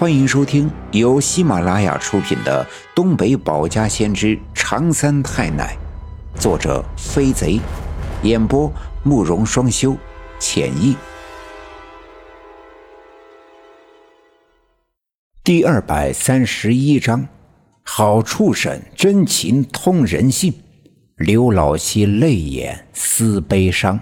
[0.00, 2.64] 欢迎收听由喜马拉雅出品的
[2.96, 5.76] 《东北保家先知长三太奶》，
[6.40, 7.60] 作者飞贼，
[8.22, 8.72] 演播
[9.02, 9.94] 慕容双修，
[10.38, 10.96] 浅意。
[15.44, 17.28] 第二百三十一章：
[17.82, 20.54] 好畜生，真情通人性。
[21.16, 24.00] 刘老七泪眼思悲伤。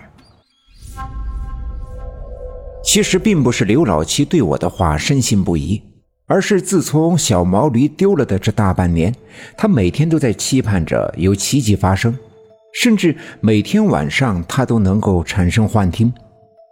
[2.85, 5.83] 其实并不是刘老七对我的话深信不疑。
[6.29, 9.13] 而是自从小毛驴丢了的这大半年，
[9.57, 12.17] 他每天都在期盼着有奇迹发生，
[12.75, 16.13] 甚至每天晚上他都能够产生幻听，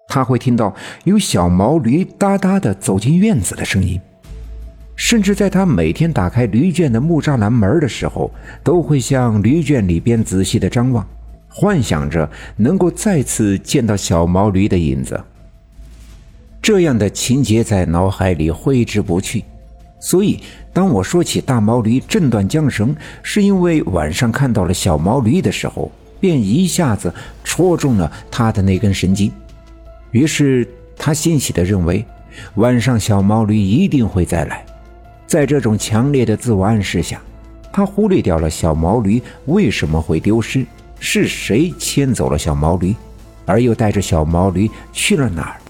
[0.08, 0.72] 他会听到
[1.04, 3.98] 有小毛驴哒哒的走进院子的声音，
[4.94, 8.30] 甚至在他每天打开驴圈的木栅栏门的时候，
[8.62, 11.06] 都会向驴圈里边仔细的张望，
[11.48, 15.18] 幻想着能够再次见到小毛驴的影子。
[16.66, 19.44] 这样的情节在脑海里挥之不去，
[20.00, 20.40] 所以
[20.72, 29.30] 当我说起大毛驴震断缰绳是因为晚上看到了小毛驴的时候，便一下子戳中了他的那根神经。
[30.10, 32.04] 于是他欣喜地认为，
[32.56, 34.66] 晚上小毛驴一定会再来。
[35.24, 37.22] 在这种强烈的自我暗示下，
[37.72, 40.66] 他忽略掉了小毛驴为什么会丢失，
[40.98, 42.92] 是谁牵走了小毛驴，
[43.44, 45.60] 而又带着小毛驴去了哪儿。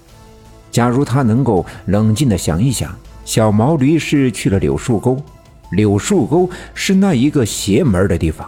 [0.77, 5.17] 假如他能够冷静地想一想，小毛驴是去了柳树沟，
[5.71, 8.47] 柳树沟是那一个邪门的地方，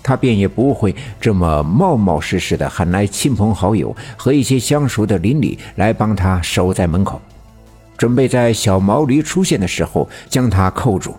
[0.00, 7.20] 他便也不会这么冒冒失失地喊来亲朋好友和一些相熟的邻里来帮他守在门口，
[7.98, 11.12] 准备在小毛驴出现的时候将他扣住。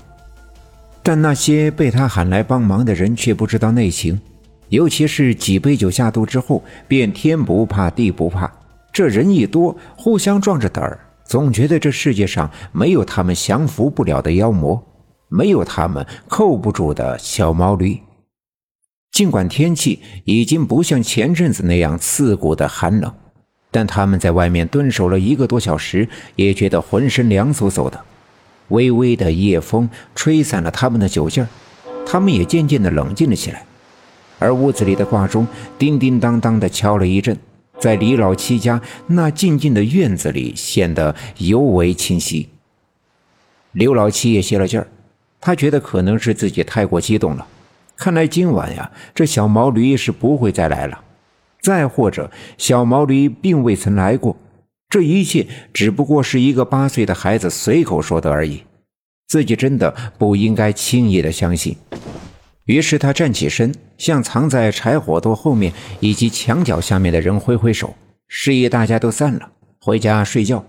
[1.03, 4.17] 但那些被他喊来帮忙的人却不知道内情，
[4.69, 8.49] 尤其是几杯酒下肚之后，便天不怕地不怕。
[8.95, 14.81] 这人一多，互相壮着胆儿，总觉得这世界上没有他们降服不了的妖魔，
[15.27, 17.99] 没有他们扣不住的小毛驴。
[19.11, 23.13] 尽管天气已经不像前阵子那样刺骨的寒冷，
[23.69, 27.99] 但他们在外面蹲守了一个多小时，也觉得浑身凉飕飕的。
[28.69, 31.49] 微微的夜风吹散了他们的酒劲儿，
[32.05, 33.65] 他们也渐渐的冷静了起来。
[34.39, 35.45] 而屋子里的挂钟
[35.77, 37.37] 叮叮当当的敲了一阵。
[37.85, 42.49] 在李老七家那静静的院子里，显得尤为清晰。
[43.73, 44.87] 刘老七也泄了劲儿，
[45.39, 47.45] 他觉得可能是自己太过激动了。
[47.95, 50.99] 看来今晚呀，这小毛驴是不会再来了。
[51.61, 54.35] 再或者，小毛驴并未曾来过，
[54.89, 58.63] 这一切只不过是一个八岁的孩子随口说的而已。
[59.27, 61.77] 自己真的不应该轻易的相信。
[62.63, 67.95] 于是他站起身，向藏在柴火垛后面以及墙角下面的人挥挥手，
[68.27, 70.65] 示意大家都散了，回家睡觉。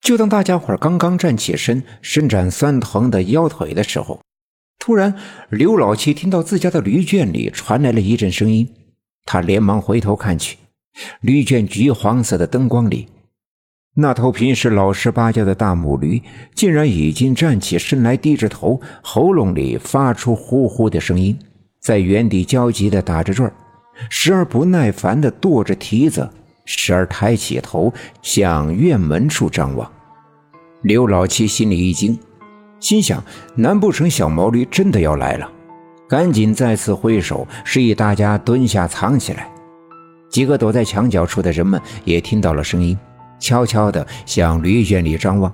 [0.00, 4.20] 就当大家伙刚刚站起身，伸展酸疼的腰腿的时候，
[4.78, 5.14] 突然
[5.48, 8.68] 刘老七听到自家的驴圈里传来了一阵声音，
[9.24, 10.58] 他连忙回头看去，
[11.20, 13.06] 驴圈橘黄色的灯光里。
[13.94, 16.20] 那头平时老实巴交的大母驴，
[16.54, 21.38] 竟然已经站起身来，低着头，喉咙里发出呼呼的声音，
[21.82, 23.52] 在原地焦急地打着转
[24.08, 26.30] 时而不耐烦地跺着蹄子，
[26.64, 29.90] 时而抬起头向院门处张望。
[30.82, 32.16] 刘老七心里一惊，
[32.78, 33.22] 心想：
[33.56, 35.50] 难不成小毛驴真的要来了？
[36.08, 39.50] 赶紧再次挥手，示意大家蹲下藏起来。
[40.30, 42.96] 几个躲在墙角处的人们也听到了声音。
[43.40, 45.52] 悄悄地向驴圈里张望，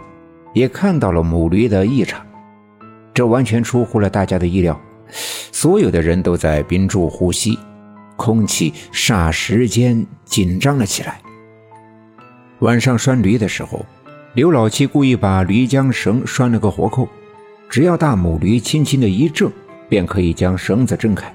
[0.52, 2.24] 也看到了母驴的异常。
[3.14, 4.78] 这完全出乎了大家的意料，
[5.60, 7.58] 所有的人都在屏住呼吸，
[8.14, 11.20] 空气霎时间紧张了起来。
[12.60, 13.84] 晚上拴驴的时候，
[14.34, 17.08] 刘老七故意把驴缰绳拴了个活扣，
[17.68, 19.50] 只要大母驴轻轻的一挣，
[19.88, 21.34] 便可以将绳子挣开。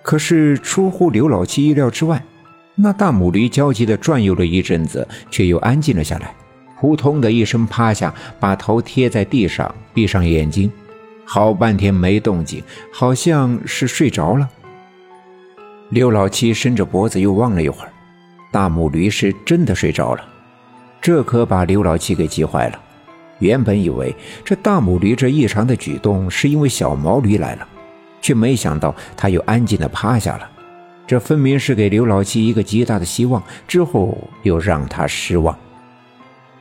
[0.00, 2.22] 可是出乎刘老七意料之外。
[2.76, 6.32] 那大母驴焦急地转悠了一阵子，却又安静了下来，
[6.78, 10.70] 扑通的一声趴下，把头贴在地上，闭上眼睛，
[11.26, 12.62] 好半天没动静，
[12.92, 14.48] 好像是睡着了。
[15.90, 17.92] 刘老七伸着脖子又望了一会儿，
[18.52, 20.24] 大母驴是真的睡着了，
[21.00, 22.80] 这可把刘老七给急坏了。
[23.40, 24.14] 原本以为
[24.44, 27.68] 这大母驴这异常的举动是因为小毛驴来了，
[28.22, 30.50] 却没想到它又安静的趴下了。
[31.06, 35.56] 这分明是给刘老七一个极大的希望，之后又让他失望。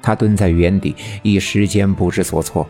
[0.01, 2.67] 他蹲在原地，一时间不知所措。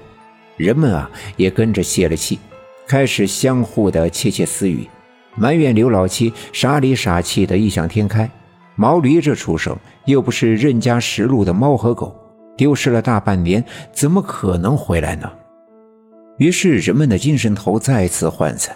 [0.57, 2.39] 人们啊，也跟着泄了气，
[2.87, 4.87] 开始相互的窃窃私语，
[5.35, 8.29] 埋怨刘老七傻里傻气的异想天开。
[8.75, 9.75] 毛驴这畜生
[10.05, 12.15] 又不是任家食禄的猫和狗，
[12.57, 13.63] 丢失了大半年，
[13.93, 15.31] 怎么可能回来呢？
[16.37, 18.75] 于是人们的精神头再次涣散。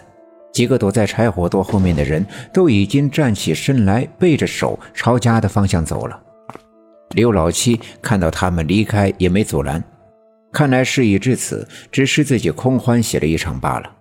[0.51, 6.19] 几个躲在柴火垛后面的人都已经站起身来，背着手朝家的方向走了。
[7.11, 9.83] 刘老七看到他们离开，也没阻拦。
[10.51, 13.91] 看来事已至此，只是自己空欢喜了一场罢了。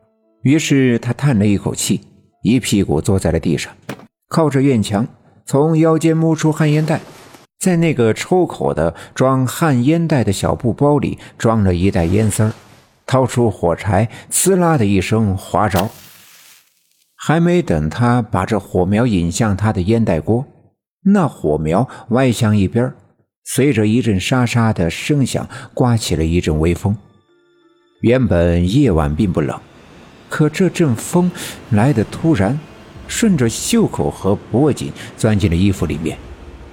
[0.43, 2.00] 于是他叹了一口气，
[2.43, 3.73] 一屁股坐在了地上，
[4.29, 5.06] 靠着院墙，
[5.45, 7.00] 从腰间摸出旱烟袋，
[7.59, 12.53] 在那个抽口的装旱烟袋的小布包里装了一袋烟丝儿，
[13.05, 15.91] 掏出火柴，呲啦的一声划着。
[17.17, 20.47] 还没等他把这火苗引向他的烟袋锅，
[21.05, 22.95] 那火苗歪向一边儿，
[23.50, 26.95] 随着一阵沙沙的声响，刮起了一阵微风。
[28.00, 29.59] 原本夜晚并不冷，
[30.29, 31.31] 可这阵风
[31.71, 32.61] 来得突然，
[33.06, 36.19] 顺着袖口和脖颈钻进了衣服里面，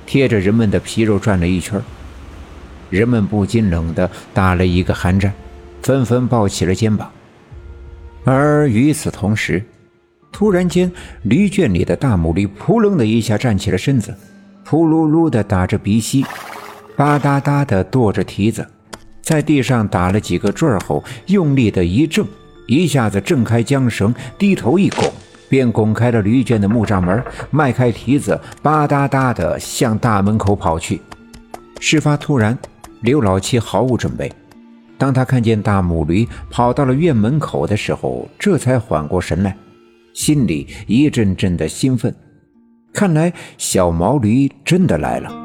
[0.05, 1.81] 贴着人们的皮肉转了一圈。
[2.89, 5.33] 人们不禁冷得打了一个寒战，
[5.81, 7.09] 纷纷抱起了肩膀。
[8.25, 9.63] 而与此同时，
[10.29, 10.91] 突然间，
[11.23, 14.13] 驴圈里的大母驴扑棱的一下站起了身子，
[14.65, 16.25] 扑噜噜的打着鼻息，
[16.95, 18.65] 吧嗒嗒的跺着蹄子，
[19.21, 22.25] 在地上打了几个转后，用力的一挣，
[22.67, 25.11] 一下子挣开缰绳，低头一拱，
[25.49, 31.01] 便拱开了驴圈的木栅门，迈开蹄子，吧嗒嗒的向大门口跑去。
[31.79, 32.57] 事发突然，
[33.01, 34.31] 刘老七毫无准备。
[34.97, 39.55] 当他看见大母驴跑到了院门口的时候，这才缓过神来。
[40.13, 42.15] 心里一阵阵的兴奋，
[42.93, 45.44] 看来小毛驴真的来了。